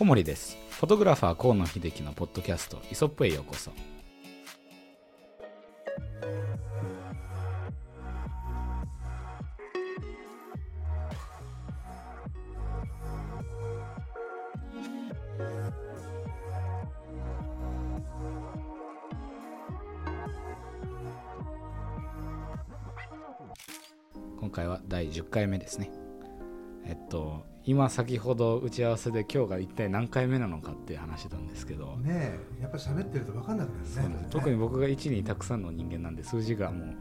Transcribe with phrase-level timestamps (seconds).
[0.00, 0.56] 小森です。
[0.70, 3.70] フォトグラファー河野秀樹のポッドキャストイソップへようこそ。
[24.38, 25.90] 今回は第10回目ですね。
[26.86, 34.14] えっと今先ほど打ち合わせで今日が一体何回目なのかって話したんですけど、ねえやっぱ喋ってると分かんなくなるね。
[34.16, 34.26] ね。
[34.28, 36.94] 特に僕が1にたくさんの人間なんで数字がもう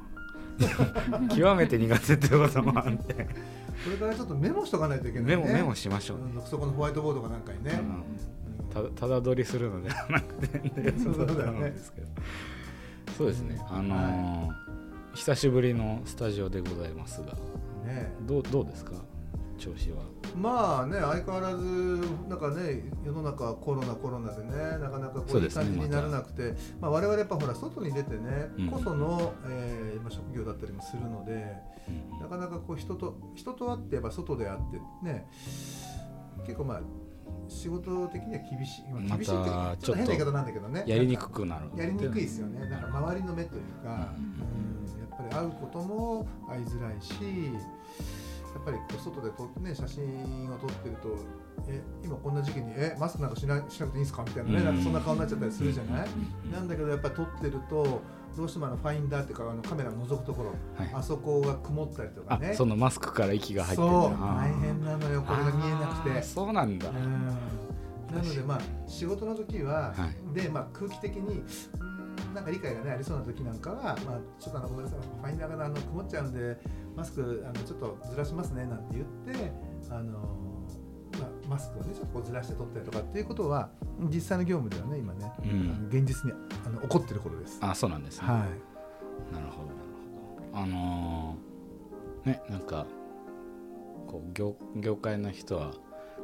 [1.35, 3.13] 極めて苦手っていうこともあって。
[3.16, 5.35] これからちょっとメモしとかないといけないね。
[5.38, 6.17] メモメモしましょう。
[6.20, 8.93] ね、うんそこのホワイトボードかなんかにね、うん。
[8.93, 10.62] たただ撮りするのではなくて
[11.01, 12.07] そうだよねなんですけど。
[13.17, 13.59] そうですね。
[13.70, 14.70] あのー
[15.15, 17.34] 久しぶりのスタジオでございますが。
[17.85, 18.93] ねどうどうですか？
[19.59, 19.98] 調子は。
[20.23, 21.63] えまあね相変わらず
[22.30, 28.68] なんかね世の中コロナコロナでねなかなかこそういう感じにならなくて、まあ我々やっぱほら外に出てね、うん。
[28.70, 31.55] こその、えーまあ職業だったりもするので
[32.21, 35.27] なかなかこう人と人と会ってやっぱ外で会ってね
[36.46, 36.82] 結構まあ
[37.48, 40.84] 仕事的には厳しい、まあ、厳しいっていうちょっと変な言い方なんだけどね。
[40.88, 42.68] やりにくくなるやりにくいですよね。
[42.70, 42.82] なん。
[42.91, 44.23] か周りの目というか、うん。
[44.23, 44.99] うん。
[44.99, 47.13] やっぱり会うことも会いづらいし
[48.53, 50.03] やっぱりこう外で撮ってね写真
[50.51, 51.15] を撮ってると
[51.67, 54.23] え今こんな時期にえマスクなんかしなしなくていいんですか？
[54.25, 54.65] みたいなね、うん。
[54.65, 56.07] なんかそんな顔になっちゃったりするじゃない、
[56.45, 58.01] うんなんだけどやっぱり撮ってると
[58.37, 60.93] どうしてもあのファインダーっていうかあのカメラを覗くところ、はい。
[60.93, 64.38] あそこが曇ったりとかあねそのマスクから息が入ってそうるあー。
[64.38, 66.22] 大変なのよこれが見えなくて。
[66.23, 67.25] そうなんだ、うん。
[68.07, 70.33] なのでまあ仕事の時は、はい。
[70.33, 71.44] でまあ空気的に
[71.79, 71.98] うん
[72.34, 73.95] なんか理解がねありそうな時なんかはまあ
[74.39, 75.00] ちょっとあのごめんなさい。
[75.00, 76.57] ファインダーがあの曇っちゃうんで
[76.95, 79.06] マスクあのちょっとずらしますねなんて言っ
[79.38, 79.51] て
[79.89, 80.19] あの
[81.19, 83.69] まあ、マスクをねちょっとこうずらして取ったりとかっていうことは
[84.13, 85.88] 実際の業務ではね今ね、うん。
[85.89, 86.34] 現実に
[86.66, 87.57] あの起こってることです。
[87.61, 88.22] あそうなんです。
[88.22, 89.33] ね、はい。
[89.33, 89.67] なるほど。
[89.67, 89.79] なる
[90.51, 92.85] ほどあのーねなんか
[94.07, 95.71] こう業業界の人は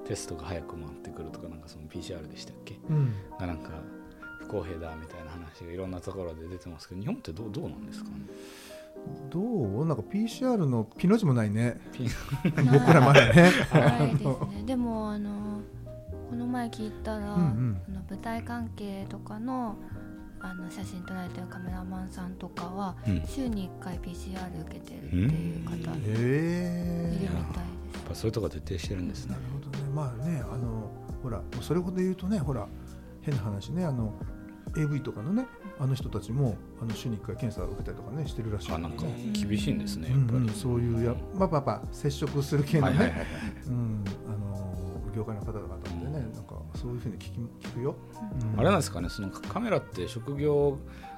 [0.05, 2.79] テストが早く回ってくるとかなんかその PCR でしたっけ？
[2.89, 3.13] うん。
[3.39, 3.71] がなんか
[4.47, 8.15] 不公平だみたいな話がいろんなところで出てますけど日本ってどうどうなんですかね？
[9.29, 9.85] どう？
[9.85, 11.79] なんか PCR のピの字もないね。
[11.91, 12.07] ピ
[12.71, 13.43] 僕らまだね。
[13.43, 13.51] ね。
[14.65, 15.61] でもあの
[16.29, 17.81] この前聞いたら、うんうん。
[17.87, 19.75] あの舞台関係とかの
[20.39, 23.17] あの写真撮られてるカメラマンさんとかはうん。
[23.17, 27.25] やっ週に1回 PCR 受けてるっていう方いるみたいで
[27.99, 28.03] す。
[28.07, 29.33] ぱそういうとこ徹底してるんですね。
[29.33, 29.89] なるほどね。
[29.93, 30.91] まあねあの
[31.21, 32.67] ほらそれほど言うとねほら
[33.21, 34.13] 変な話ねあの
[34.77, 35.45] AV とかのね
[35.79, 38.71] あの人たちもあの週に1回検査を受けたりとかねしてるらしい。
[38.71, 43.25] あなんかん厳しいんですねうんうんやっぱり、そういうやまあまあまあ接触する系のね、
[45.15, 47.31] 業界の方々でね、なんかそういうふうに聞き
[47.67, 47.95] 聞くよ、
[48.53, 48.59] うん。
[48.59, 50.77] あれなんですかねそのカメラって職業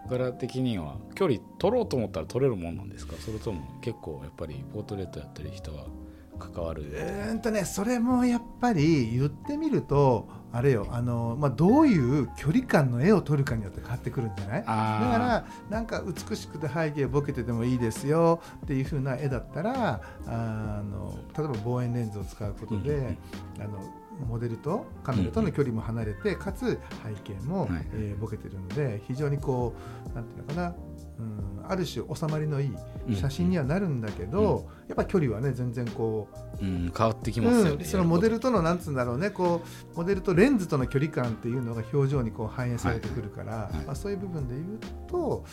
[0.09, 3.15] 柄的には距離取ろうと思ったら取れるもんなんですか？
[3.17, 5.85] それとも結構やっぱりポートレートやってる人は
[6.39, 6.85] 関わる？
[6.93, 14.59] えーんとねそれもやっぱり言ってみるとあれよあの、まあ、どういう距離感の絵を撮るかによって変わってくるんじゃない？
[14.61, 23.17] だからなんか美しくて背景ボケててもいいですよっていう風な絵だったらあの例えば望遠レンズを使うことで、
[23.59, 23.79] あの
[24.27, 27.69] モデルとカメラとの距離も離れて、かつ背景も、はい。
[27.93, 29.75] えーボケてるので非常にこ
[30.11, 30.75] うなんていうのかな、
[31.19, 32.71] うん、ある種収まりのい
[33.07, 39.61] い写真にはなるんだけど、やっぱ距離はね全然こううん、変わってきますよね、うん、そのモデルとのなんつうんだろうねこ
[39.93, 45.45] うモデルとレンズとの距離感っていうのが表情にこう反映されてくるから、はいまあ、そういう部分で言うと、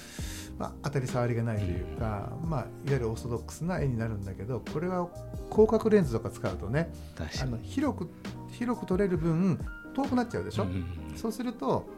[0.58, 5.08] まあ、当たり障りがないというか、まあ、いわゆるオーソドックスな絵になるんだけどこれは
[5.50, 6.90] 広角レンズとか使うとね
[7.42, 8.10] あの広く
[8.50, 9.58] 広く撮れる分
[9.94, 10.66] 遠くなっちゃうでしょ、
[11.14, 11.88] そうすると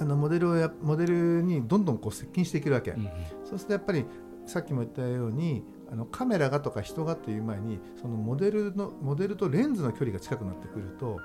[0.00, 2.92] あのモデルをやモデルにどんどんこう接近していけるわけ。
[2.92, 3.10] うんうん
[3.44, 4.06] そうするとやっぱり
[4.46, 11.20] さっきも言ったようにあのカメラがとか人がっていう前にそのモデルのモデルとレンズの距離が近くなってくると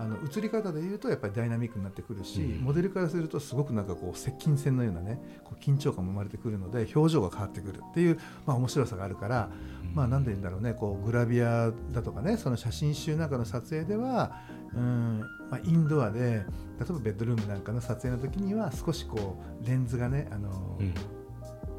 [0.00, 9.50] あの映り方でいうとやっぱりダイナミックになってくるし、うんモデルからするとすごくなんかこう接近戦のようなねこう緊張感も生まれてくるので表情が変わってくるっていう、まあ、面白さがあるから、
[9.94, 14.40] まあなんで言うんだろうねこうグラビアだとかねその写真集なんかの撮影では
[14.74, 15.20] うん、
[15.50, 16.44] まあ、インドアで例え
[16.78, 20.94] ばベッドルームなんかの撮影の時には少しこうレンズがねあの、うん。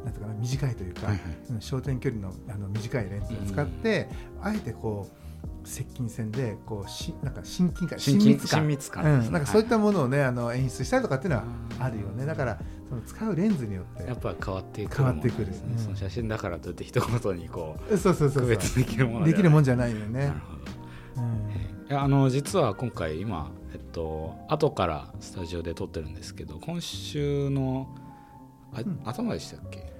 [0.04, 1.22] なんていうかな短いというか、はいはい。
[1.51, 4.10] うん焦点距離のあの短いレンズを使って、
[4.42, 5.22] あえてこう
[5.64, 8.60] 接近戦でこうしなんか親近感親近密感。
[8.62, 9.28] 親密感ね。
[9.28, 11.44] うん、なんかそういったものをね、あの演出したりとかっていうのは
[11.80, 12.26] あるよね。
[12.26, 12.60] だから
[12.90, 14.04] その使うレンズによって。
[14.08, 15.46] やっぱ変わってくる変わってくる。
[15.46, 15.78] ものですねうん。
[15.80, 18.42] その写真だからといって一言にこうそうそうそうそう。
[18.44, 20.28] 区別できるものできるもんじゃないよね。
[20.28, 21.22] なるほど。
[21.90, 21.98] うん。
[21.98, 27.88] あの実は今回今えっと後からスタジオで撮ってるんですけど今週の
[28.74, 29.02] あ、ん。
[29.06, 29.91] 頭でしたっけ？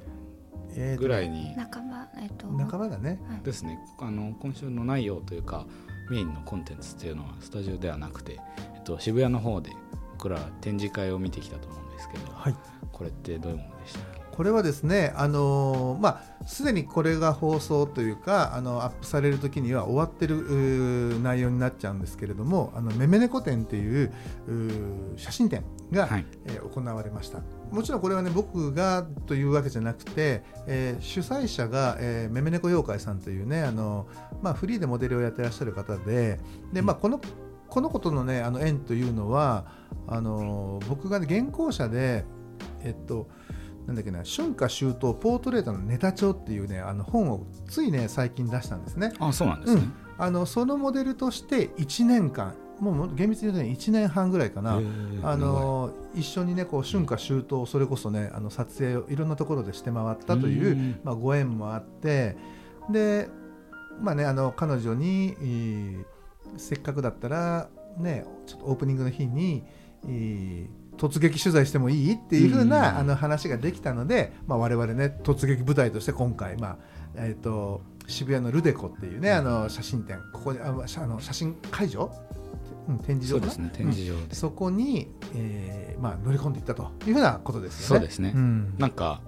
[0.98, 1.56] ぐらいに。
[1.56, 2.48] 仲間えっと。
[2.48, 3.20] 半ばだね。
[3.30, 3.42] はい。
[3.44, 3.80] ですね。
[4.00, 5.66] あの今週の内容というか
[6.10, 8.40] メインのコンテンツっていうのはスタジオではなくて、
[8.76, 9.72] えっと、渋谷の方で
[10.14, 12.56] 僕ら展示会を見てきたと思うんですけど、はい。
[12.92, 14.00] これってどういうものでした
[14.32, 24.12] これはですね、あのーまあ、すでにこれが放送というかあのアップされる時には終わってる内容になっちゃうんですけれどもあのめめ猫展っていう
[25.18, 26.26] 写真展が、はい。
[26.46, 27.40] えー行われました
[27.72, 34.08] もちろんこれはね僕がというわけじゃなくて、えー主催者が、えーめめ猫妖怪さんというねあの、
[34.42, 36.40] まあ、フリーでモデルをやってらっしゃる方で
[36.74, 37.20] で、まあ、この
[37.68, 39.66] このことのねあの縁というのは
[40.08, 42.26] あの僕が、ね、原稿者で
[42.84, 43.30] えっと
[43.88, 49.14] なんだっけな春夏秋冬ポートレートのネタ帳っていうねあの本をついね最近出したんですね。
[49.20, 49.82] あそうなんですね、
[50.18, 54.82] あのそのモデルとして1年間もう厳密に言うとね1年半ぐらいかな、
[55.24, 62.36] あの一緒にねこう春夏秋冬それこそねあの撮影をいろんなところでして回ったといううんまあ、ご縁もあって
[62.90, 63.30] で
[64.02, 66.06] まあねあの彼女に、えー
[66.58, 69.64] せっかくだったらねちょっとオープニングの日に、
[70.06, 76.78] えー突撃取材してもいいっていう風な、うんあの話ができたので、まあ、我々ね突撃部隊として今回、まあ
[77.16, 82.12] えー、と渋谷のルデコっていうねあの写真展ここにああの写真会場、
[82.90, 87.88] うん、展示場ですね展示場で、そこに、えーまあ、乗り込んでいったというふうなことですよね。
[87.88, 88.32] そうですね。
[88.32, 88.78] ん。
[88.78, 89.22] なんか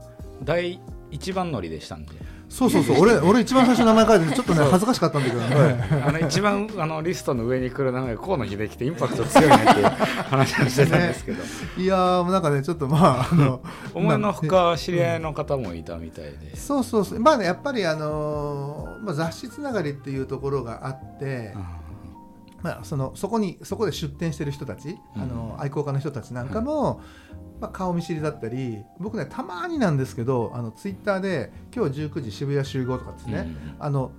[0.44, 0.80] 第
[1.12, 2.14] 一番乗りでしたんで。
[2.50, 2.98] そうそうそう。
[3.00, 6.04] 俺 俺一番最初名前書いててちょっとね恥ずかしかったんだけどね。
[6.06, 11.44] あの一番あのリストの上に来る名前が河野秀樹ってインパクト強いねっていう話をしてたんですけど、
[11.78, 13.62] いやーもうなんかねちょっとまああの
[13.94, 17.20] 思いのほか知り合いの方もいたみたいで、そうそうそう。
[17.20, 21.56] まあねやっぱりあのーまあ、雑誌つながりっていうところがあって、
[22.64, 25.22] まあ、そのそこにそこで出店してる人たち、うん。
[25.22, 27.02] あの愛好家の人たちなんかも、
[27.60, 33.48] まあ、顔見知りだったり僕ねたまになんですけどあのツイッターで今日19時渋谷集合とかですね、
[33.80, 34.12] あの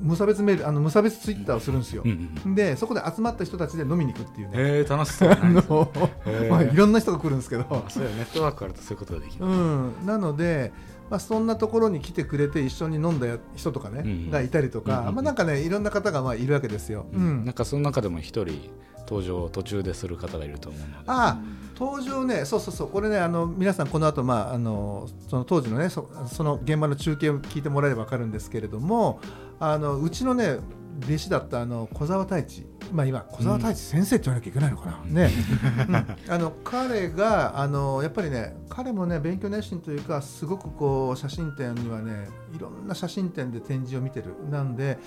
[0.00, 2.02] 無差別メールあの無差別ツイッターをするんですよ。
[2.04, 2.54] うん、うんうん。
[2.54, 5.30] でそこで集まった人たちで飲みに行くっていうね、へえ楽しそう。
[6.28, 10.72] ねまあ、いろんな人が来るんですけど、あそういうネットワークあるとそういうことができる、うん、なので、
[11.10, 17.06] まあ、そんなところに来てくれて一緒に飲んだ人とかね、うんがいたりとか、うんまあ、なんかねいろんな方がまあいるわけですよ。
[17.12, 17.44] うん。
[17.44, 18.70] なんかその中でも一人
[19.06, 21.38] 登場を途中でする方がいると思うのでああ
[21.78, 22.88] 登場ねそうそうそう。
[22.88, 29.20] これねあの皆さんこの後、まああのその当時のねそその現場の中継を聞いてもらえれば分かるんですけれども
[29.60, 30.58] あのうちのね
[31.04, 35.14] 弟子だったあの小沢太一まあ今小沢太一先生って言わなきゃいけないのかな、うん。
[35.14, 35.30] ね、
[35.88, 36.32] うん。
[36.32, 44.98] あの彼があのやっぱりね彼もね勉強熱心というかすごくこう写真展にはねいろんな写真展で展示を見てるなんで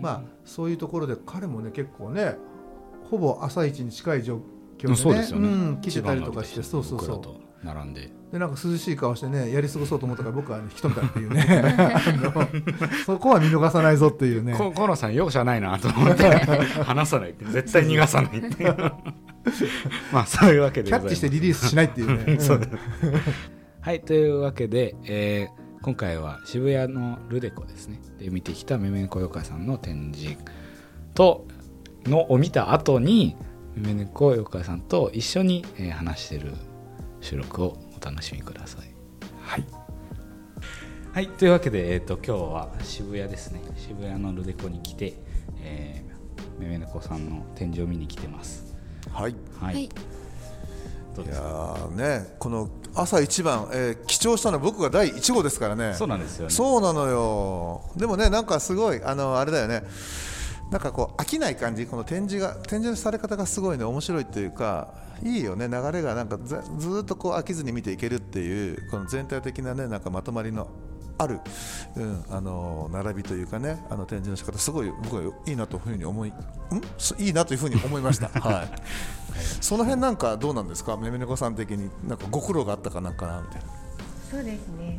[0.00, 2.36] まあ、そういうところで彼もね結構ね
[3.10, 4.40] ほぼ朝一に近い状
[4.78, 8.10] 況でねそうでね、ん、来てたりとかして一そうそうそう並んで。
[8.32, 12.64] でなんか涼しい顔してねやり過ごそうと思ったから僕は、ね、引き止めたっていうね。
[13.06, 14.54] そこは見逃さないぞっていうね。
[14.54, 16.24] こ河野さん容赦ないなと思って
[16.82, 18.76] 話さないって絶対逃がさないっていう。
[20.12, 22.38] まあそういうわけでキャッチしてリリースしないっていうね。
[23.80, 28.00] はいというわけで、えー今回は渋谷のルデコですね。
[28.18, 30.36] で見てきためめ猫よかさんの展示
[31.14, 31.46] と
[32.06, 33.36] のを見た後に
[33.76, 36.54] めめ猫よかさんと一緒に、えー話してる
[37.26, 38.94] 収録をお楽しみください。
[39.42, 39.64] はい。
[41.12, 43.60] はいというわけで、えー、と今日は渋谷ですね。
[43.76, 45.14] 渋谷のルデコに来て、
[45.60, 48.76] えー、めめ猫さんの展示を見に来てます。
[49.10, 49.84] はい、はい、はい。
[49.86, 49.92] いや
[51.16, 51.74] どうですか？
[51.90, 55.94] ーねこの朝一番、えー、記帳したの僕が第1号ですからね。
[55.94, 56.50] そうなんですよね。
[56.52, 57.82] そうなのよ。
[57.96, 59.82] でもねなんかすごいあのあれだよね。
[60.70, 61.88] なんかこう飽きない感じ。
[61.88, 63.82] この展示が展示のされ方がすごいね。
[63.82, 65.68] 面白いというかいいよね。
[65.68, 66.56] 流れがなんかず
[67.02, 70.68] っとこう飽きずに見ていけるっていうこの全体的なねなんかまとまりの
[71.18, 71.40] ある、
[71.96, 76.34] うん、あの並びというかねあの展示の仕方すごい僕はいいなというふうに思いん？
[76.98, 78.28] そいいなというふうに思いました。
[78.40, 78.68] はい。
[79.60, 80.96] その辺なんかどうなんですか？
[80.96, 83.66] めめ猫さん的になんかご苦労があったかなんかなみたいな。
[84.30, 84.98] そうですね。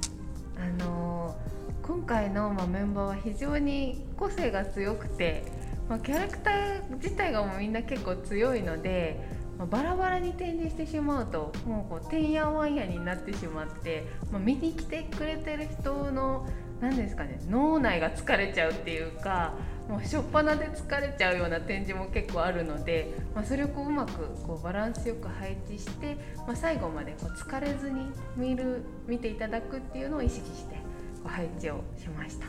[0.57, 1.57] あのー
[1.87, 5.45] 今回のまあメンバーは非常に個性が強くて、
[5.87, 9.23] まあ、キャラクター自体がもうみんな結構強いので、
[9.57, 16.47] まあ、バラバラに展示してしまうともうこうてんやわんやになってしまって、まあ、見に来てくれてる人の
[16.79, 19.53] 何ですかね脳内が疲れちゃうっていうか
[19.89, 24.11] もう初っ端で疲れちゃうような展示も結構あるので、まあ、それをこううまく
[24.45, 30.75] こうバランスよく配置して、まあ、最後までこう疲れずに見る見ていただくっていうのを意識して
[31.23, 32.47] こう配置をしました。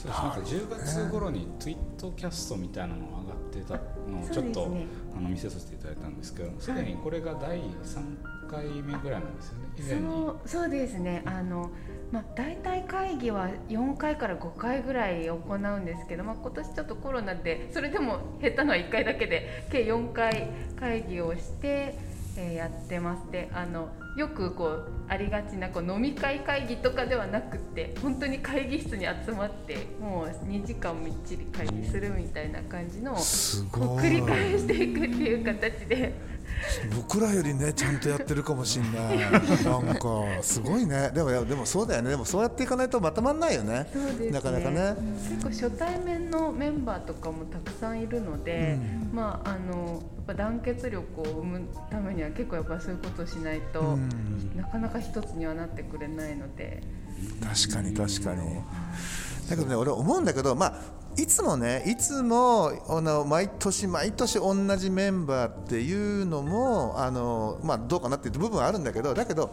[0.00, 3.74] そうですなんか10月頃にツイートキャストみたいなのが上がってた
[4.10, 9.68] のをちょっと、ねあの見せさせていただいたんですけどすでにこれが第3回目ぐらいなんですよね。
[9.76, 10.00] 以前に。
[10.02, 11.22] そうそうですね。
[11.26, 11.70] あの、
[12.10, 21.98] まあ、大体会議は4回から5回ぐらい行うんですけど、まあ、今年ちょっとコロナでそれでも減ったのは1回だけで計4回会議をして、
[22.36, 23.30] えーやってます。
[23.30, 36.30] であのよくこうありがちなこう飲み会会議とかではなくって本当に会議室に集まってもう2時間みっちり会議するみたいな感じのを繰り返していくっていう形で。
[36.94, 39.18] 僕らよりねちゃんとやってるかもしんない。
[39.64, 41.10] なんかすごいね。
[41.14, 42.10] でもでもそうだよね。
[42.10, 43.86] でもそうやっていかないとまとまんないよね。
[44.20, 44.30] ね。
[44.30, 44.94] なかなかね。
[45.28, 48.78] 結構初対面のメンバーとかもたくさんいるので、
[49.12, 54.56] まああのやっぱ団結力を生むためには結構やっぱそういうことをしないと、うん。
[54.56, 56.82] なかなか一つにはなってくれないので、
[57.42, 58.60] 確かに確かに
[59.50, 60.74] だけどね俺思うんだけどまあ
[61.16, 69.50] いつもねいつもあの毎年毎年同じメンバーっていうのもあの、まあ、どうかなっていう部分はあるんだけどだけど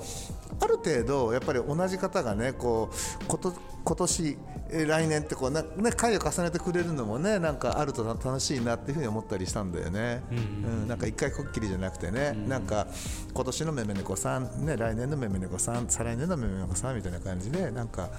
[0.60, 2.90] ある程度やっぱり同じ方がねこ
[3.22, 4.38] うこと今年
[4.70, 12.88] えー来年ってこうな、ね、回を重ねてくれるのもねなんかあると楽しいなっていうふうに思ったりしたんだよね、うんなんか一回こっきりじゃなくてね、なんか
[13.34, 18.10] 今年のめめ猫さん、ね、来年のめめ猫さん再来年のめめ猫さんみたいな感じでなんか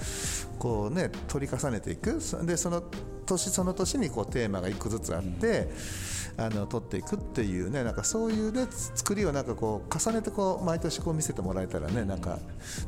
[0.58, 2.20] こうね取り重ねていく。
[2.20, 2.82] そでその
[3.26, 5.70] 年その年にこうテーマが一個ずつあって、
[6.38, 12.38] あの取っていくっていうねなんかそういうね作りをなんかこう重ねてこう毎年こう見せてもらえたらねなんか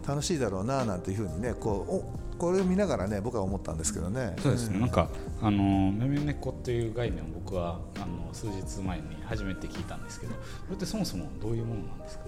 [0.06, 1.92] 楽しいだろうななんていうふうにねこう
[2.36, 4.34] おこれを見ながらね僕は思ったんですけどね。
[4.38, 5.08] そうですね、なんか
[5.42, 10.40] あのめめ猫っていう概念を僕はあの数日前に初めて聞いたんですけどこ
[10.70, 12.24] れってそもそもどういうものなんですか？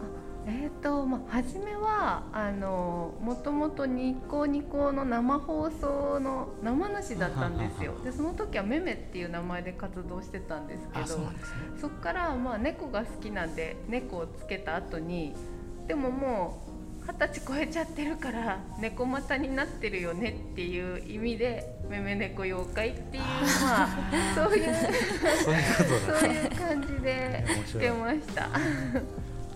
[0.47, 7.95] えーとまあ、初めはあのもともとニコニコの生放送の生主だったんですよ。
[8.03, 11.91] でその時はめめっていう名前で活動してたんですけどあそうなんですね。
[12.03, 15.35] からまあ猫が好きなんで猫をつけた後に
[15.87, 16.73] でももう
[17.07, 23.89] 二十歳超えちゃってるから猫股になってるよねっていう意味でめめ猫妖怪っていうまあ
[24.35, 24.75] そういう
[25.45, 28.49] そういうことそういう感じでつけました。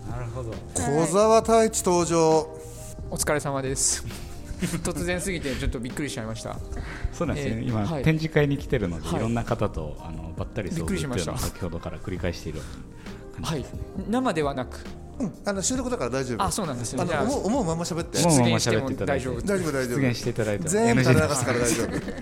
[0.09, 0.51] なるほど。
[0.75, 2.47] 小沢太一登場。
[3.09, 4.05] お疲れ様です。
[4.83, 6.57] 突然すぎてちょっとびっくりしちゃいました。
[7.13, 8.03] そうなんですね、えー今、はい。
[8.03, 9.17] 展示会に来てるので、はい。
[9.17, 11.31] い、ろんな方とあのばったり遭遇っていうびっくりしました。
[11.31, 12.61] のを先ほどから繰り返している
[13.35, 14.79] 感じはいですね、生ではなく。
[15.19, 15.33] うん。
[15.45, 16.43] あの収録だから大丈夫。
[16.43, 17.03] あそうなんですね。
[17.03, 18.19] あの思う思うまま喋って。
[18.21, 19.25] もう出現しても喋っていただいて。
[19.25, 19.41] 大丈夫。
[19.41, 19.99] 大丈夫大丈夫。
[19.99, 22.01] 出現していただいて全部流すから大丈夫、うん。
[22.01, 22.13] す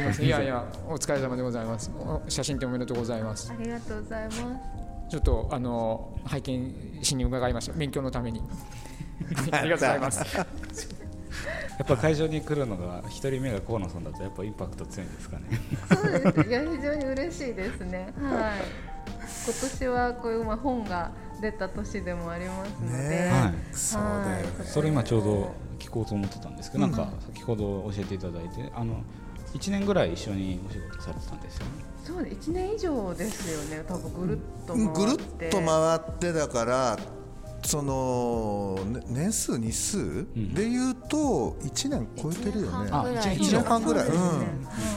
[0.00, 0.26] みません。
[0.26, 1.90] いやいやお疲れ様でございます。
[1.98, 3.52] お写真展おめでとうございます。
[3.52, 4.91] ありがとうございます。
[5.12, 7.74] ちょっとあの拝見しに伺いました。
[7.74, 8.40] 勉強のために。
[9.52, 10.24] ありがとうございます。
[10.38, 10.44] や
[11.82, 15.44] っぱ会場に来るのが一人目が河野さんだとやっぱインパクト強いんですかね。
[15.92, 16.48] そうです。
[16.48, 18.14] いや非常に嬉しいですね。
[18.22, 18.62] はい。
[19.44, 23.76] 今年はこういうまあ本が出た年でもありますので、ねはい。
[23.76, 29.02] そうだよねはいそれ今ちょうど聞こうと思ってたんですけど、なんか先ほど教えていただいてあの
[29.52, 33.84] 1年ぐらい一緒にお仕事されてたんですよねそう一年以上ですよね。
[33.86, 34.94] 多分ぐるっと回って。
[34.94, 36.98] ぐるっと回ってだから
[37.64, 42.90] そのね年数日数んでいうと1年超えてるよね。
[42.90, 44.46] あ1一年半ぐらい、そうですねうんはい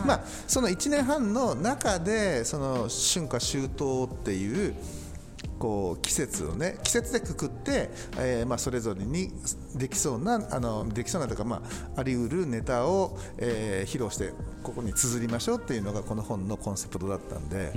[0.07, 4.75] まあその1年半の中でその春夏秋冬っていう
[5.59, 9.31] こう季節をね季節でくくって、えーまあ、それぞれに
[9.75, 11.61] できそうなあのできそうなというか、ま
[11.95, 14.33] あ、あり得るネタを、えー披露して
[14.63, 17.71] ここに綴りましょうっていうのがこの本のコンセプトだったんで,、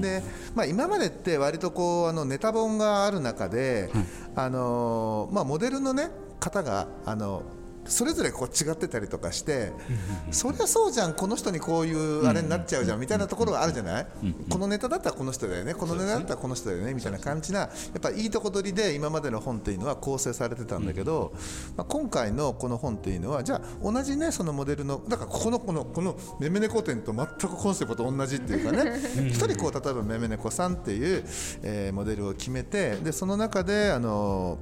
[0.00, 0.22] で
[0.54, 3.90] まあ、今までって割とこうあのネタ本がある中で、
[4.34, 6.10] あのまあ、モデルの、ね、
[6.40, 7.42] 方があの
[7.86, 9.72] それぞれこう違ってたりとかして、
[10.30, 14.06] そりゃそうじゃん、この人にこういうあれになっちゃうじゃんみたいなところがあるじゃない、
[14.48, 21.32] このネタだったらこの人だよね、このネタだったらこの人だよねみたいな感じな、やっぱいいとこ取りで今までの本っていうのは構成されてたんだけど、
[21.76, 31.24] まあ、今回のこの本っていうのは、じゃあ、同じね、そのモデルの、だからここのこのこのめめ猫店と全くコンセプト同じっていうかね、 一人こう例えばめめ猫さんっていう、
[31.62, 34.58] えーモデルを決めて、でその中で、あの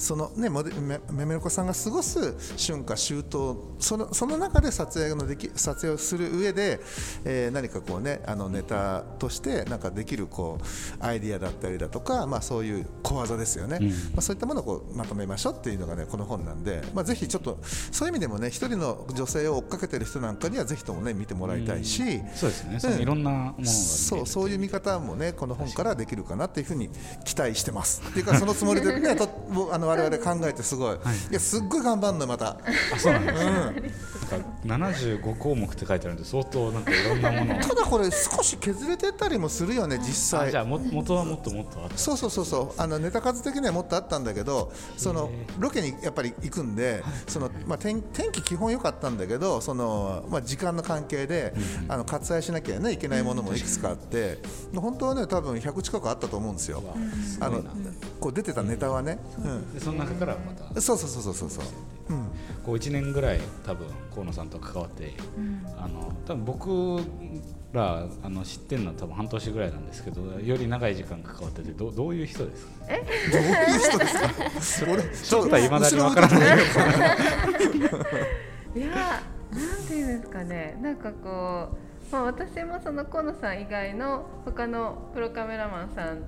[0.00, 2.18] そのねめめめのこさんが過ごす
[2.56, 6.80] 春夏秋冬そのその中で撮影のでき撮影をする上で、
[7.24, 13.78] えー何かこうねあのネタとしてなんかできるこうアイディアだったりだとかまあそういう小技ですよね、
[14.12, 22.02] まあそういったものをこうまとめましょうっていうのがねこの本なんでまあぜひちょっとそういう意味でもね一人の女性を追っかけてる人なんかにはぜひともね見てもらいたいし、
[22.34, 26.88] そうですね、そのいろんなものがそうそういう見方もねこの本からできるかなっていうふうに
[27.24, 28.02] 期待してます。
[28.08, 29.28] っていうか そのつもりでねと
[29.72, 30.98] あの我々考えてすごい、い、
[31.32, 32.56] やすっごい頑張るのよまた。
[32.94, 33.92] あそうなんですね、
[34.30, 37.58] か75項目って書いてあるんで相当なんかいろんなものを。
[37.62, 40.48] ただこれ少し削れてたりもするよね実際。
[40.48, 41.98] あじゃあも元はもっともっとあった。
[41.98, 42.80] そうそうそうそう。
[42.80, 51.54] あのネタ数的にはもっとあったんだけどそのロケにやっぱり行くんでその、まあ、天天気基本良かったんだけどその、まあ、時間の関係で、
[51.88, 54.38] あの割愛しなきゃ、ね、いけないものもいくつかあって、
[54.74, 56.82] 本当はね多分100近くあったと思うんですよ。
[57.40, 57.62] あの
[58.20, 59.74] こう出てたネタはね、うん。
[59.74, 60.80] でその中からまた。
[60.80, 61.64] そうそうそうそうそうそう、
[62.10, 62.26] うん、
[62.64, 65.12] こう1年ぐらい多分河野さんと関わって、
[65.78, 67.00] あの多分僕
[67.72, 72.72] らあの知ってるのは多分半年ぐらいなんですけどより長い時間関わっててどどういう人ですか？
[72.88, 74.06] どういう人で
[74.62, 74.90] すか？
[74.92, 76.40] 俺正体いま だにわからない。
[78.74, 80.78] いやなんていうんですかね。
[80.80, 81.68] なんかこ
[82.10, 86.22] う、まあ、私もその河野さん以外の他のプロカメラマンさん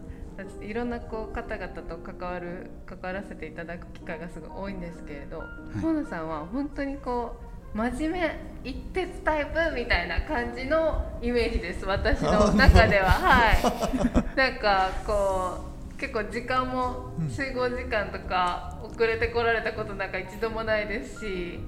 [0.63, 5.43] いろんなこう方々と関わる関わらせていただく機会がすごい多いんですけれど、
[5.81, 7.37] 河野さんは本当にこ
[7.75, 13.11] う真面目一徹タイプみたいな感じのイメージです私の中では。
[13.11, 13.63] はい。
[14.37, 21.61] なんかこう結構時間も集合時間とか遅れてこられたことなんか一度もないですし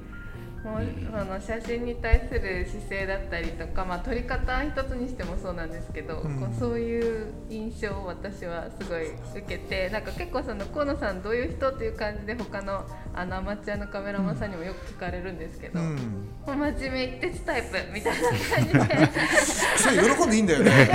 [0.65, 0.83] もう
[1.15, 6.41] あの写真に対する姿勢だったりとか、まあ、撮り方一つにしてもそうなんですけど、うん。
[6.41, 19.11] こうそういう印象を私はすごい受けてなんか結構その河野さんどういう人っていう感じで他のあのアマチュアのカメラマンさんにもよく聞かれるんですけど、うん、真面目一徹タイプみたいな感じで。
[19.77, 20.89] それ喜んでいいんだよね。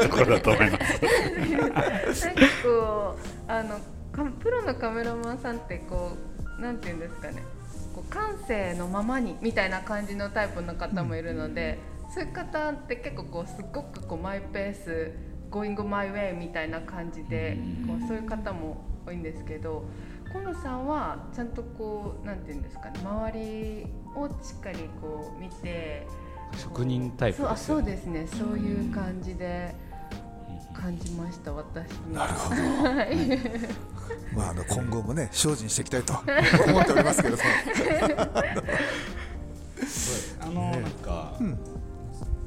[0.00, 0.78] ところだと思いま
[2.14, 2.26] す。
[2.26, 3.78] なんかこうあの
[4.10, 6.16] かプロのカメラマンさんってこ
[6.58, 7.42] うなんていうんですかね
[8.10, 11.78] 感性のままにみたいな感じのタイプの方もいるので、
[12.12, 15.12] そういう方って結構こうすっごくこうマイペース
[15.50, 19.84] going my way みたいな感じでこうそういう方も多いんですけど
[20.32, 26.06] 河野さんはちゃんとこうなんていうんですかね周りをしっかりこう見て
[26.56, 27.82] 職人タイプそうあですよね。
[27.82, 28.26] そうですね。
[28.26, 29.74] そういう感じで
[30.74, 32.56] 感じました私になるほど。
[32.56, 33.16] はい
[34.34, 36.14] まあ、あの今後もね精進していきたいと
[36.66, 37.48] 思っておりますけれども。
[40.40, 41.58] あのなんか、うん。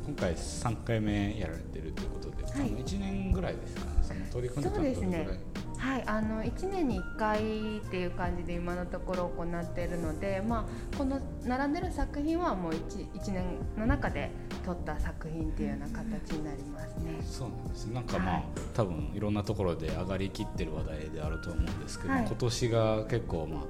[0.05, 2.53] 今回3回目やられてるということで、はい。
[2.53, 3.87] あの1年ぐらいですかね。
[4.01, 5.39] その取り組んでたそうですねのどれぐらい
[5.79, 13.45] はい、あの1年に1回っていう感じで今のところ行っているので、まあ、この並んでる作品はもう 1, 1年
[13.77, 14.29] の中で
[14.69, 17.17] 撮った作品っていうような形になりますね。
[17.21, 17.85] そうなんです。
[17.87, 18.43] なんかまあ、はい。
[18.75, 22.25] 多分いろんなところで上がりきってる話題であると思うんですけど、はい。
[22.27, 23.63] 今年が結構まあ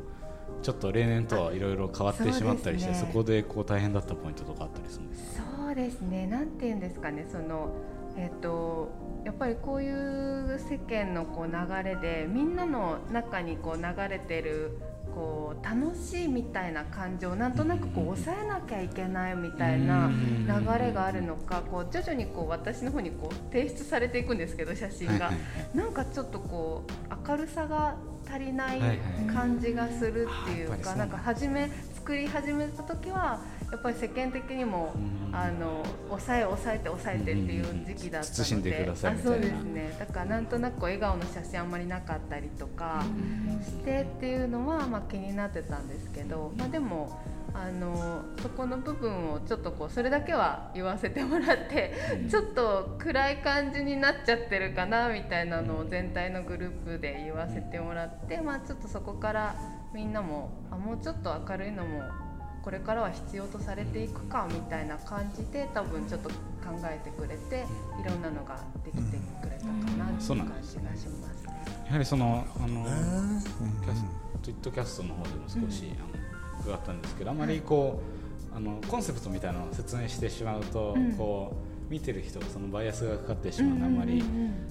[0.62, 3.12] ちょっと例年とはいろいろ変わってしまったりしてそ,、ね。
[3.14, 5.44] こでこう大変だったポイントとかあったりするんですか？
[5.66, 7.70] そうですね、なんて言うんですかね、その
[8.18, 8.90] えっ、と
[9.24, 14.80] やっぱりこういう世間のこう流れでみんなの中にこう流れてる
[15.20, 25.32] こう楽しいみたいな感情をなんとなくこう抑えなきゃいけないみたいな流れがあるのか、こう徐々にこう私の方にこう提出されていくんですけど写真が、
[25.74, 27.98] なんかちょっとこう明るさが
[28.30, 28.80] 足りない
[29.34, 35.20] 感じがするっていうか、なんか初め作り始めた時はやっぱり世間的にもうん。
[35.32, 39.96] あの抑え抑えて抑えてっていう時期だったので、あそうですね。
[40.00, 43.04] だからなんとなく笑顔の写真あんまりなかったりとか
[43.64, 47.22] してっていうのはまあ気になってたんですけど、まあ、でも
[47.54, 51.94] あのそこの部分をちょっとこうそれだけは言わせてもらって、
[52.30, 59.56] ちょっと暗い感じになっちゃってるかなみたいなのを全体のグループで言わせてもらって、まあ、ちょっとそこから
[59.94, 62.02] みんなもあもうちょっと明るいのも
[62.64, 66.36] これからは必要とされていくかみたいな感じで多分ちょっと考
[66.86, 67.66] えてくれて
[68.00, 71.80] いろんなのができてくれたかなっていう感じがしますね。
[71.88, 73.42] やはりそのあの、うん
[73.82, 74.04] キャス
[74.44, 78.02] トイットキャストの方でも少し、あの伺ったんですけどあまりこ
[78.54, 84.24] う、あのコンセプトみたいなのを説明してしまうと、うんこう見てる人がそのバイアスがかかってしまうのであまり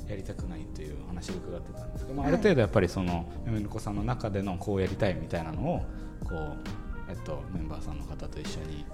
[0.09, 5.85] やりたくないという話を伺ってたんですけど、まあ、あはいる程度やっぱりそのめめの子さんの中でのこうやりたいみたいなのを
[6.25, 8.85] こう、えっと、メンバーさんの方と一緒に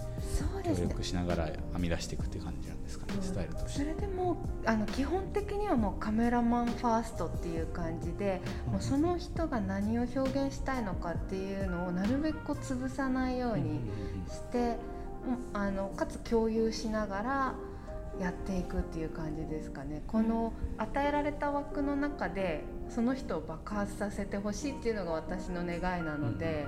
[0.65, 3.87] 協力しながら編み出していくっていう感じなんですかね、スタイルとしそて。
[3.87, 13.81] れでもあの基本的にはもうカメラマンファーストっていう感じで、もうその人が何を表現したいのかっていうのをなるべくこう潰さないように
[14.29, 14.77] して、うん
[15.55, 17.55] あのかつ共有しながら
[18.21, 20.03] やっていくっていう感じですかね。
[20.07, 26.67] この与えられた枠の中でその人を爆発させてほしいっていうのが私の願いなので。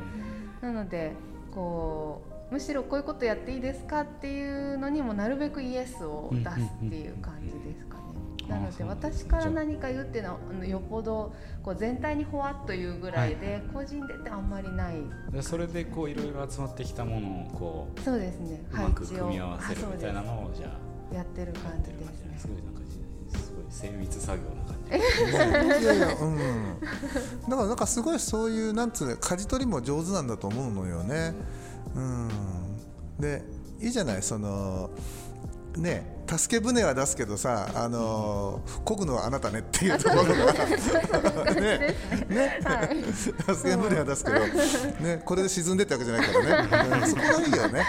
[0.61, 1.13] なので
[1.57, 6.51] こうむしろこういうことやっていいですかっていうのにもなるべくイエスを出す
[6.85, 8.03] っていう感じですかね。
[8.47, 14.97] なので私から何か言うっていうのはよっぽどこう全体にほわっというぐらいで、個人でってあんまりない。
[15.33, 18.63] でそれでこういろいろ集まってきたものをこうそうですね。
[18.71, 22.33] うまく組み合わせるみたいなのをじゃあやってるや感じですね。
[22.33, 22.81] ねすごいなんか
[23.39, 24.77] すごい精密作業な感
[25.79, 25.83] じ。
[25.83, 26.81] いやいやうん。
[27.49, 31.35] だからなんかすごいそういうなんつうの舵取りも上手なんだと思うのよね。
[31.95, 32.29] うん。
[33.21, 33.43] で
[33.81, 34.91] いいじゃないその
[35.77, 41.55] ね助け舟は出すけどさあの漕ぐのはあなたねっていうところが。
[41.55, 41.95] ね
[42.29, 42.61] ね。
[42.65, 43.13] はい。
[43.13, 47.85] 助け舟は出すけどねこれで沈んでってわけじゃないからね、うんそこがいいよね、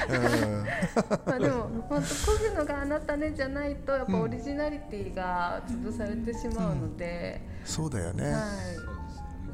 [1.25, 8.43] まあでも本当こぐのがあなたねじゃないとやっぱオリジナリティが潰されてしまうので、うん、そうだよね、はい。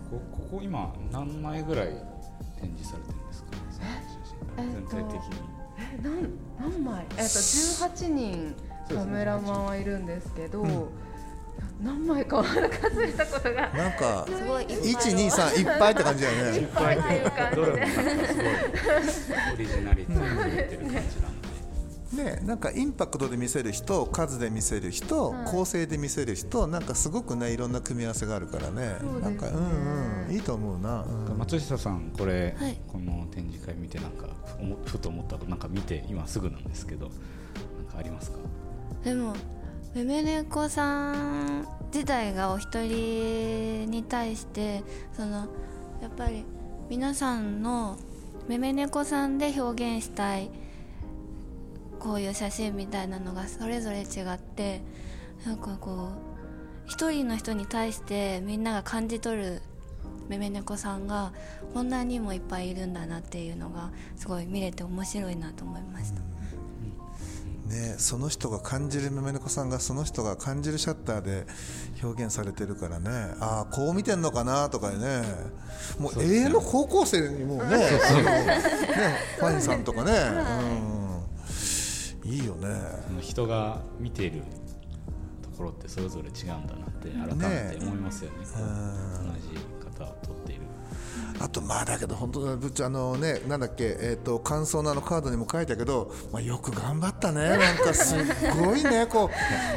[0.09, 1.87] こここ今何枚ぐらい
[2.59, 3.49] 展示されてるんですか
[4.57, 7.05] えっと全体的にえ何何枚？
[7.11, 8.55] えっと18人
[8.93, 10.91] カメラマンはいるんですけど、
[11.81, 13.69] 何枚か数えたことが。
[13.69, 16.57] なんかすごいいっぱい123いっぱいって感じだよね。
[16.59, 17.63] いっぱいっていう感じで。
[19.53, 21.42] オリジナリティてる感じなん
[22.15, 25.45] でね、なんかインパクトで見せる人数で見せる人、はい。
[25.47, 28.73] 構成で見せる人なんかすごくねいろんな組み合わせがあるからね。
[28.73, 29.21] ね。
[29.21, 31.37] なんかうんうんいいと思うな、うん。
[31.37, 32.79] 松下さんこれ、はい。
[32.87, 34.27] この展示会見てなんか
[34.85, 37.13] ふと思ったことなんか見て今すぐなんですけどなん
[37.91, 38.37] かありますか？
[39.03, 39.35] でも
[39.93, 44.83] めめ猫さん自体がお一人に対して
[45.15, 45.47] その
[46.01, 46.43] やっぱり
[46.89, 47.97] 皆さんの
[48.47, 50.49] めめ猫さんで表現したい
[52.03, 54.81] こういう写真みたいなのがそれぞれ違って
[55.45, 56.33] なんかこう
[56.85, 59.61] 一人の人に対してみんなが感じ取る
[60.27, 61.31] めめ猫さんが
[61.73, 66.21] こんなにもいっぱいいるんだなっていうのがすごい見れて面白いなと思いました。
[67.67, 71.45] ね、その人が感じるめめ猫さんがその人が感じるシャッターで
[72.03, 73.09] 表現されてるからね。
[73.39, 75.23] ああこう見てんのかなとかね。
[75.97, 78.59] もう永遠の高校生にもうねあのね
[79.39, 81.12] ファインさんとかね、うん、
[82.23, 82.69] いいよね。
[83.21, 84.41] 人が見ている
[85.41, 88.37] ところってそれぞれ違うんだなって改めて思いますよね。
[88.45, 90.61] こう同じ方を撮っている。
[91.39, 97.49] あとまあだけど本当だぶっちゃあのねなんだっけえっ、と感想のあのカードにも書いたけどまあよく頑張ったね。
[97.57, 98.19] なんかすっ
[98.57, 99.29] ごいねこ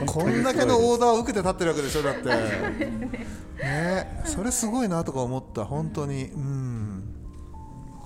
[0.02, 2.28] うこんだけのオーダーを受けて立ってるわけでしょだって。
[3.58, 6.26] ねそれすごいなとか思った本当に。
[6.26, 7.02] うん。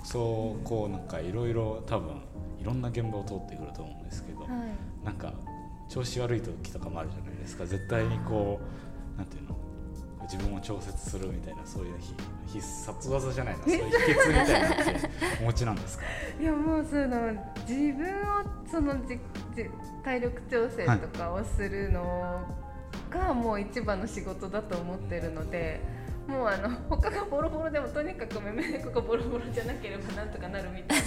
[0.03, 2.21] そうこうなんかいろいろ多分
[2.61, 4.49] いろんな現場を通ってくると思うんですけど、はい。
[5.05, 5.33] なんか
[5.89, 7.65] 調子悪い時とかもあるじゃないですか。
[7.65, 8.59] 絶対にこ
[9.15, 9.57] うなんていうの？
[10.31, 12.13] 自分を調節するみたいなそういう必
[12.53, 13.63] 必殺技じゃないな。
[13.65, 15.09] そういう秘訣みたいなのって
[15.41, 16.03] お持ちなんですか？
[16.39, 17.33] いやもうその
[17.67, 19.17] 自分をそのじ
[19.55, 19.69] じ
[20.03, 22.45] 体力調整とかをするの
[23.09, 26.00] がもう一番の仕事だと思ってるので。
[26.31, 31.01] もうあの他がボロボロでもとにかくめめ猫がボロボロじゃなければなんとかなるみたい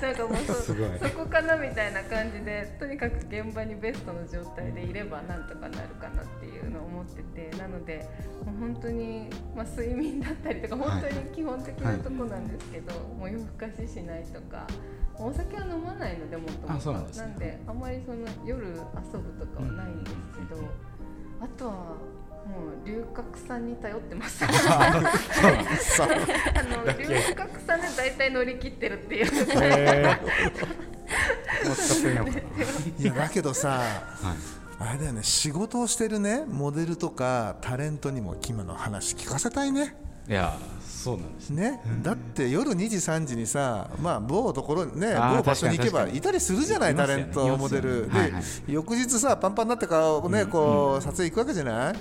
[0.00, 0.74] ななんかもうそそ
[1.16, 8.08] こかなみたいな感じでとにかく現場にベストの状態でいればなんとかなるかなっていうのを思っててなので
[8.46, 14.66] もう本当に、まあ、睡眠だったりとか本当に基本的なとこなんですけど、もう夜更かししないとか
[15.16, 16.78] お酒は飲まないのでもとも。
[16.78, 20.16] となんであんまりその夜遊ぶとかはないんです
[20.48, 20.62] けど、
[21.40, 21.96] あとは
[22.48, 24.42] もう龍角散に頼ってます。
[24.44, 24.48] あ
[26.64, 29.26] の龍角散で大体乗り切ってるっていう。
[32.98, 34.36] いやだけどさはい。
[34.80, 35.22] あれだよね。
[35.22, 39.94] 仕事をしてるねモデルとかタレントにも今の話聞かせたいね
[40.28, 41.50] いやそうなんです。
[41.50, 41.70] ね。
[41.70, 48.42] ね、だって夜2時3時にさ、まあ、某ところね某場所に行けばいたりするじゃない、タレント、モデル、ねはいはい。
[48.66, 51.94] で翌日さパンパンになってからね、こう撮影行くわけじゃな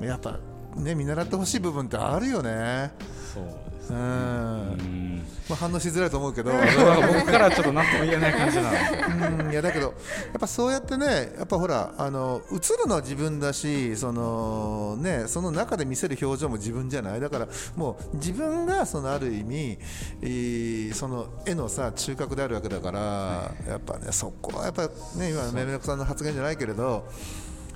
[0.00, 0.38] い、やっぱ
[0.76, 2.92] ね見習ってほしい部分ってあるよね、
[3.34, 3.96] そうですね。
[3.96, 4.02] うん。
[4.02, 17.20] うんまあ、反応しづらいと思うけど、僕からはちょっと何とも言えない感じなんいやだけどやっぱそうやってねやっぱほらあの映るのは自分だしそのねその中で見せる表情も自分じゃない。
[17.20, 19.78] だからもう自分がそのある意味、
[20.20, 27.08] えーその絵のさ中核であるわけだから、やっぱねそこはやっぱね今めめのこさんの発言じゃないけれど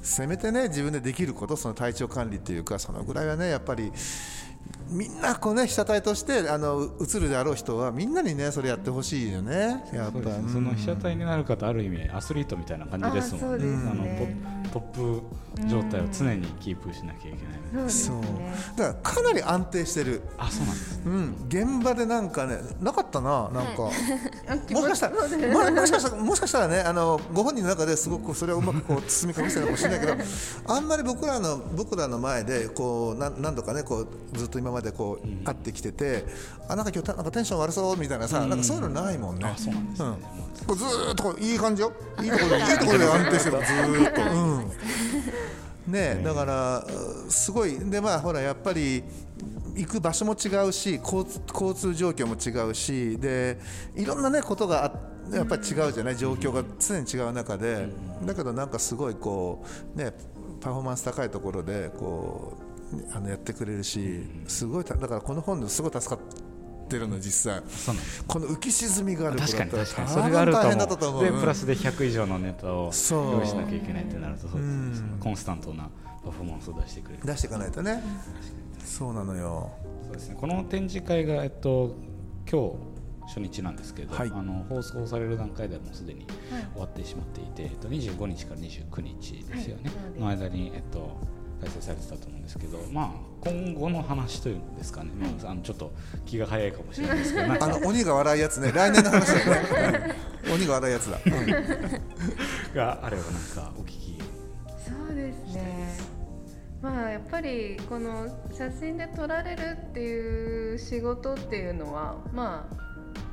[0.03, 3.93] せめてね自分でできることその体調管理っていうかそのぐらいはねやっぱり
[4.89, 9.85] みんなこうね被写体としてあの映るであろう人はみんなにねそれやってほしいよね。
[9.93, 15.23] やっぱその被写体になる方ある意味アスリートみたいな感じですもんねトップ
[15.67, 18.23] 状態を常にキープしなきゃいけないので、そう。
[18.77, 20.23] だからかなり安定してる。
[20.39, 21.01] あそうなんです。
[21.05, 23.91] うん、現場でなんかねなかったななんか、
[24.49, 30.15] あもしかしたら、もしかしたらもしかしたらねあのご本人の中ですごくそれをうまくこう包み隠してるかもしれないけど
[30.67, 36.25] あんまり僕らの僕らの前でこうな何度かねこうずっと今までこう、会ってきてて
[36.69, 39.47] あなんか今日たなんかテンション悪そうみたいなさ、なんかそういうのないもんね。
[39.47, 40.03] あそうなんです。
[40.03, 41.93] ね、うんこうずーっとこういい感じよ。
[42.23, 43.59] いいところでいいところで安定してる。
[43.59, 44.60] ずーっと、 うん、
[45.87, 46.21] ね。
[46.25, 47.79] だからうすごい。
[47.79, 49.03] でまあほらやっぱり
[49.75, 53.59] 行く場所も違うし交通交通状況も違うしで
[53.97, 54.93] いろんなねことがあ
[55.35, 56.17] やっぱり違うじゃない？
[56.17, 57.89] 状況が常に違う中で。
[58.25, 60.13] だけどなんかすごいこうね
[60.61, 62.59] パフォーマンス高いところでこ
[62.93, 66.25] うあのやってくれるしすごいただからこの本ですごい助かっ
[66.91, 67.63] てるの実際。
[68.27, 71.25] この浮き沈みがある確かに確からにそれがあると思う。
[71.25, 73.33] でプラスで100以上のネタをそう。
[73.33, 75.89] 用意しなきゃいけないってなるとそうですねうんコンスタントな
[76.25, 77.23] パフォーマンスを出してくれる。
[77.25, 78.03] 出していかないとね。
[78.85, 79.71] そうなのよ。
[80.05, 80.37] そうですね。
[80.39, 81.97] この展示会が、えっと、
[82.51, 82.77] 今日
[83.29, 84.31] 初日なんですけど、はい。
[84.35, 86.27] あの放送される段階ではもうすでに
[86.73, 90.37] 終わってしまっていて、えっと、25日から29日ですよね、はい。
[90.37, 91.17] の間に、えっと、
[91.61, 95.93] 開催されてたと思うんですけど、まあ、今後の話というんですかね、まあ、あのちょっと
[96.27, 98.73] 気が早いかもしれないですけどあの鬼が笑うやつね。
[98.73, 100.53] 来年の話だよね、うん。
[100.55, 101.33] 鬼が笑うやつだ、うん。
[102.75, 104.19] があればなんかお聞き
[104.79, 106.21] そうですね。
[106.83, 112.90] まあやっぱりこの写真で撮られるっていう仕事っていうのはまあ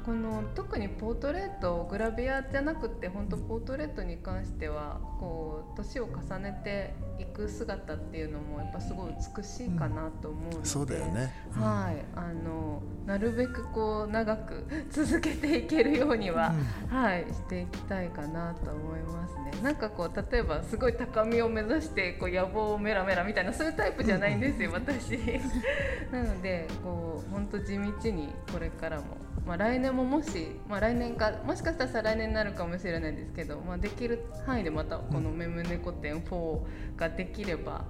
[0.08, 16.56] この特にポートレートグラビアじゃなくて本当ポートレートに関してはこう年を重ねていく姿っていうのもやっぱすごい美しいかなと思うので、そうだよね、はい、あのなるべくこう長く続けていけるようには、
[16.90, 19.52] はい、していきたいかなと思いますね。
[19.62, 25.20] なんかこう例えばすごい高みを目指してこう野望をメラメラみたいなそういうタイプじゃないんですよ、私。
[26.14, 36.60] なのでこう本当地道にこれからも、まあ、来年ももし、まあ、来年かもしかしたら再来年になるかもしれないですけど、まあ、できる範囲でまたこの「めむねこ展4」
[36.98, 37.86] ができれば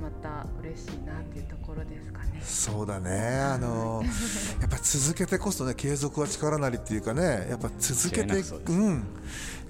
[0.00, 2.40] また嬉しいなっていうところですかね。
[2.42, 3.40] そうだね。
[3.40, 4.02] あの
[4.60, 9.04] やっぱ続けてこそね継続は力なりっていうかねやっぱ続けてうん。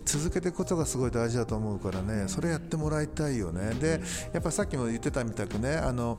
[0.04, 3.74] 続けていくことがすごい大事だと思うからねそれやってもらいたいよね。
[3.74, 4.00] で
[4.32, 6.18] やっぱさっきも言ってたみたくねあの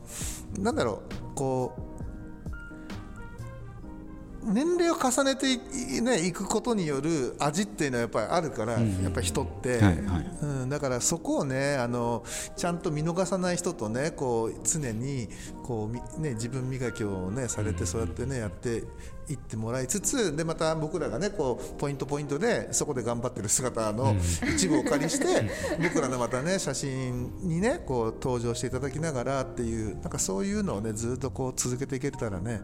[0.58, 1.93] なんだろうこう
[4.46, 9.04] 年齢を重ねてい,、ね、いくことによる味っていうのはやっぱりあるから、ん。
[9.04, 10.38] やっぱり人って、はいはい。
[10.42, 12.24] うん、だからそこをねあの
[12.56, 15.30] ちゃんと見逃さない人とねこう常に
[15.64, 18.84] こうみ、ね、自分磨きを、ね、されてそうやってねやって
[19.30, 24.16] いってもらいつつでまた僕らがねこうポイントポイントでそこで頑張ってる姿の
[24.56, 25.50] 一部をお借りして
[25.82, 32.62] 僕らのまたね写真にねこう登場していただきながらっていうなんかそういうのをねずっとこう続けていけたらね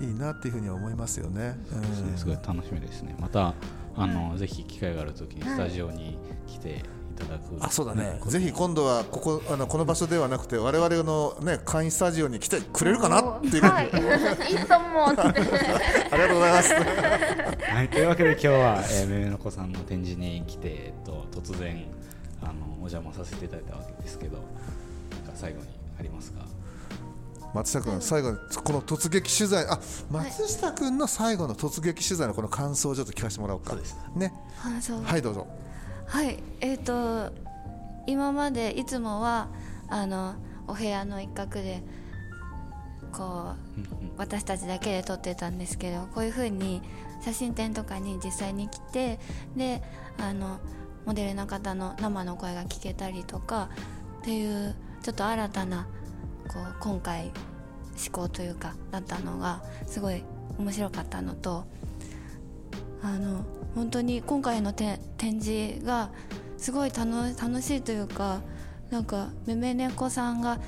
[0.00, 1.56] いいなっていうふうには思いますよね。
[1.72, 2.18] うん。
[2.18, 3.16] すごい楽しみですね。
[3.18, 3.54] また
[3.96, 6.82] あの、ぜひ機会があるときにスタジオに来てい
[7.16, 13.86] ただく、あそうだね、ぜひ今度はここあのこの場所ではなくて我々の、ね、会員スタジオに来てくれるかなっていう、はい、
[14.52, 15.04] いいと思う。
[15.06, 16.74] ありがとうございます。
[17.72, 21.86] はい、というわけで今日は、えー、めめのこさんの展示に来て、えっと、突然
[22.42, 25.66] あのお邪魔させていただいたわけですけどなんか最後に
[25.98, 26.40] ありますか？
[27.54, 29.78] 松下君、最後にこの突撃取材、あ
[30.10, 33.70] 松下君の最後の突撃取材のこの感想をちょっと聞かせてもらおうか。
[33.70, 33.96] そうです。
[34.14, 35.02] ね、あそう。
[35.02, 35.46] はい、どうぞ。
[36.06, 37.32] はいえっ、と
[38.06, 39.48] 今までいつもは
[39.88, 40.34] あの
[40.68, 41.82] お部屋の一角で
[43.12, 46.82] こう私たちだけで撮ってたんですけどこういう風に
[47.22, 49.18] 写真展とかに実際に来て
[49.56, 49.82] で
[50.18, 50.58] あの
[51.06, 53.70] モデルの方の生の声が聞けたりとか
[54.20, 55.86] っていうちょっと新たな
[56.48, 60.22] こう今回思考というかだったのがすごい
[60.58, 61.64] 面白かったのと
[63.02, 63.44] あの
[63.76, 64.98] 本当に今回の展
[65.40, 66.08] 示が
[66.56, 68.40] すごい楽楽しいというか
[68.90, 70.58] なんかめめ猫さんが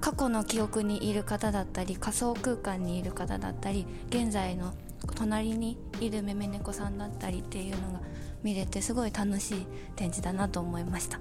[0.00, 4.72] 過去の記憶にいる方だったり仮想空間にいる方だったり現在の
[5.14, 8.00] 隣にいるめめ猫さんだったりっていうのが
[8.44, 11.18] 見れてすごい楽しい展示だなと思いました。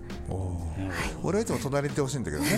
[1.24, 2.50] 俺はいつも隣にいてほしいんだけど ね。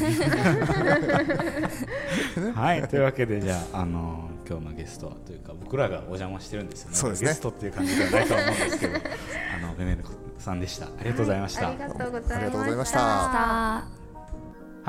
[2.54, 2.88] はい。
[2.88, 6.96] というわけでじゃああの今日のゲストはというか僕らがお邪魔してるんですよね。
[6.96, 7.28] そうですね。
[7.30, 9.00] ゲストっていう感じではないとは思うんですけどあ
[9.68, 10.88] のめめのこさんでした。
[10.88, 12.38] ありがとうございました、ありがとうござい。
[12.38, 12.90] ありがとうございままし。
[12.90, 13.00] した。
[13.00, 13.86] た。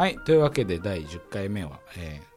[0.03, 2.37] はいというわけで第10回目は、えー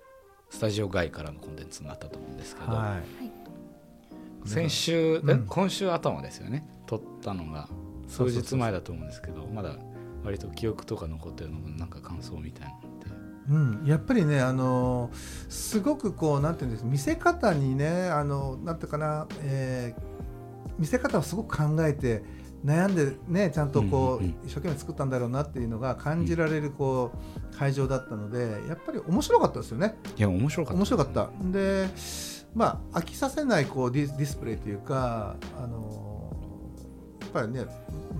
[0.51, 7.69] スタジオ外からのコンテンツになったと思うんですけど、はい先週、うんえ今週頭ですよね撮ったのが
[8.07, 9.75] 数日前だと思うんですけどまだ
[10.23, 12.89] 割と記憶とか残ってるのもなんか感想みたいなのって
[13.49, 15.09] うん、やっぱりね、あの
[15.49, 20.09] すごくこうなんていうんです見せ方にねあのなんていうかな、えー
[20.79, 22.23] 見せ方をすごく考えて
[22.65, 24.47] 悩んでねちゃんとこう、うんうんうん。
[24.47, 27.11] 一生懸命作ったんだろうなっていうのが感じられるこ
[27.53, 29.95] う会場だったのでやっぱり面白かったですよね。
[30.17, 30.77] いや面白かった。
[30.77, 31.29] 面白かった。
[31.51, 31.87] で、
[32.55, 36.18] まあ飽きさせないこうディスディスプレイというか、あのやっ
[37.29, 37.65] ぱりね、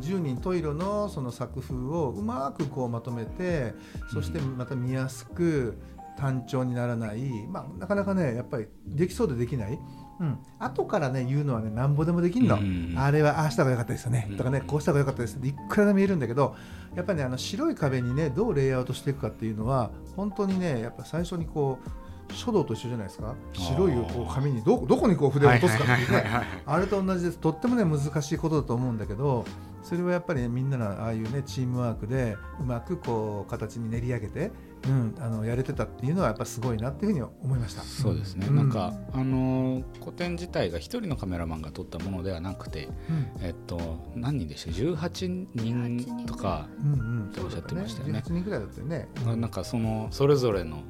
[0.02, 3.74] 10人十色のその作風をうまくこうまとめて、
[4.14, 5.78] そしてまた見やすく
[6.18, 9.80] 単調にならない、まあなかなかねやっぱりできそうでできない。
[10.20, 12.94] うん、後からね言うのはねなんぼでもできるの、うん。
[12.98, 14.38] あれはああした方が良かったですよね、うん。
[14.38, 15.38] とかねこうした方が良かったです。
[15.38, 16.56] っていくらでも言えるんだけど
[16.94, 21.90] やっぱりねあの白い壁にねどうレイアウトしていくかっていうのは本当にねやっぱ最初にこう
[22.34, 23.36] 書道と一緒じゃないですか？
[23.54, 26.24] 白いこう紙にどどこにこう筆を落とすかっていうね。
[26.66, 27.38] あれと同じです。
[27.38, 29.46] とってもね難しいことだと思うんだけど
[29.82, 34.52] それはやっぱり、ね、みんなのああいうねチームワークでうまくこう形に練り上げて、
[34.86, 37.82] うん、あのやれてたっていうのはやっぱすごいなっていうふうに思いました。
[37.82, 38.56] そうですね、うん。
[38.56, 43.32] なんかあのー個展自体が一人のカメラマンが撮ったものではなくてうん。
[43.42, 43.80] えっと
[44.16, 48.20] 何人でした？18人とかうんうん、っておっしゃってましたよね。
[48.26, 49.08] 18人ぐらいだったよね。
[49.26, 50.84] なんかそのそれぞれの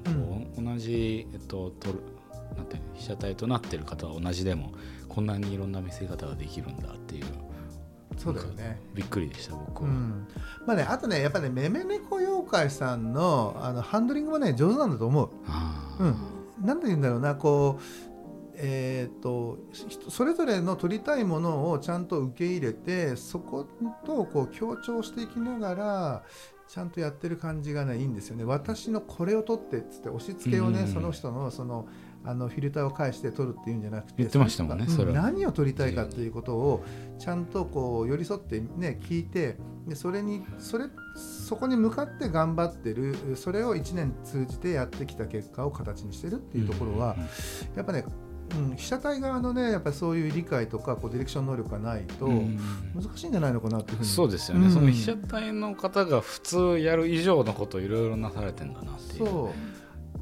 [0.57, 1.99] 同じ、えっと、撮る
[2.55, 4.73] なんて被写体となってる方は同じでも
[5.07, 7.25] こんなにいろんな見せ方ができるんだっていう
[8.19, 8.81] そうだよね。
[8.93, 10.27] びっくりでした僕は、うん、
[10.67, 15.29] まあねあとねやっぱねめめ猫妖怪さんのあのハンドリングもね上手なんだと思う。
[15.99, 16.05] う
[16.63, 17.83] ん、なんて言うんだろうなこう
[18.61, 23.65] えー、とひそれぞれの撮りたいものをちゃんと受け入れてそこ
[24.05, 26.23] とこう強調していきながら
[26.67, 28.43] ちゃんとやってる感じがねいいんですよね。
[28.43, 30.87] 私のこれを撮ってっつって押し付けをね、うん。
[30.87, 31.87] その人のその
[32.25, 36.83] あのフィルターを返して撮るっていうんじゃなくて言ってましたもんねそれ何を撮りたいかっていうことを
[37.17, 47.29] ちゃんとこう寄り添ってね聞いてでそれにそれそこに向かって頑張ってるそれを1年通じてやってきた結果を形にしてるっていうところは、うん
[47.75, 48.03] やっぱね、
[48.55, 52.59] うん、被写体側のねやっぱりそういう理解とかこうディレクション能力がないとうん。
[52.95, 54.09] 難しいんじゃないのかなっていうふうに。
[54.09, 54.73] そうですよね、うん。
[54.73, 59.25] その被写体の方が普通やる以上のことをいろいろなされてんだなっていう。
[59.27, 59.79] そう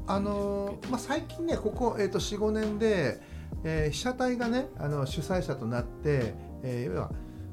[0.08, 3.20] あのーまあ、最近ねここ、えー、と45年で、
[3.62, 7.10] えー被写体がねあの主催者となって、えー要は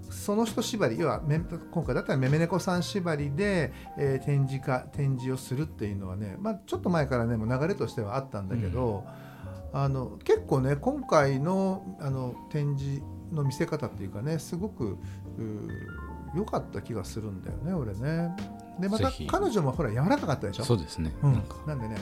[0.10, 9.04] その人縛り要はめ今回だったらめめ猫さん縛りで、えー展示か展示をするっていうのはね、まあ、ちょっと前からねもう流れとしてはあったんだけど、
[9.74, 13.02] あの結構ね今回のあの展示
[13.34, 14.98] の見せ方っていうかねすごく
[16.36, 18.36] 良かった気がするんだよね俺ね。
[18.80, 20.66] でまた彼女もほら柔らかかったでしょ？
[20.66, 21.44] そうですね、うん。
[21.66, 21.96] なんでね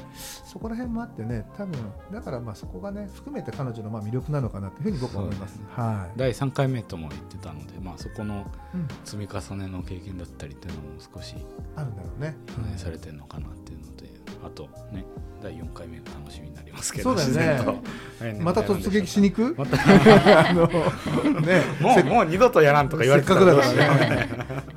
[0.46, 1.74] そこら辺もあってね多分
[2.12, 5.62] だからまあそこがね含めて彼女のまあ魅力なのかなというふうに僕は思います。
[5.70, 6.18] はい。
[6.18, 8.88] 第3回目とも言ってたので、まあ、そこのうん。
[9.04, 11.36] 積み重ねの経験だったりっていうのも少し
[11.76, 12.36] あるんだろうね。
[12.56, 13.83] 反映されてるのかなっていうので、
[14.46, 15.06] あとね
[15.42, 17.74] 第4回目が楽しみになりますけどそうだよ
[18.22, 19.60] ね また突撃しに行く？
[19.60, 19.78] また
[20.50, 20.68] あの
[21.42, 24.30] ねもうもう二度とやらんとか言われてたせっかくだからね。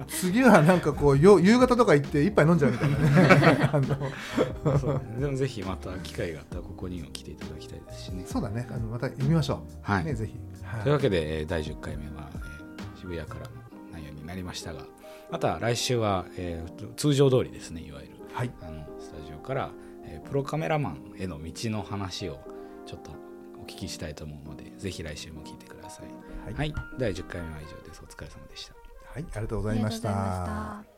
[0.09, 3.71] 次はなんかこうよ夕方とか行って一杯飲んじゃうみたいなね。
[3.73, 8.25] あのそうでもぜひまた機会があったらここにも来ていただきたいですしね。
[8.27, 8.67] そうだね。
[8.71, 9.73] あのまた読みましょう。
[9.83, 10.33] はいねぜひ。
[10.65, 12.47] はいというわけでえー第10回目は、えー
[13.01, 13.47] 渋谷からの
[13.93, 14.81] 内容になりましたが
[15.31, 18.51] また来週は、えー通常通りですねいわゆるはい。
[18.63, 19.71] あのスタジオから、
[20.05, 22.39] えープロカメラマンへの道の話を
[22.85, 23.11] ちょっと
[23.61, 26.07] お聞きしたいと思うのでぜひ来週も聞いてください。
[26.45, 28.03] はいはい、第10回目は以上です。
[28.03, 28.75] お疲れ様でした。
[29.13, 29.25] はい。
[29.33, 30.01] ありがとうございまし。
[30.01, 30.83] た。「